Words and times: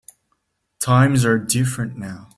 Times 0.79 1.25
are 1.25 1.37
different 1.37 1.95
now. 1.95 2.29